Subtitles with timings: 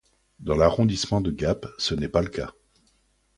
[0.39, 2.53] Dans l'arrondissement de Gap, ce n'est pas le cas.